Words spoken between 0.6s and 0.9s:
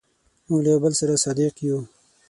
له یو